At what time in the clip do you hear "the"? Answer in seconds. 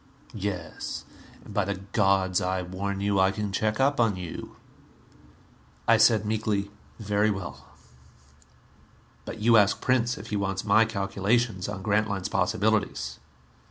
1.63-1.75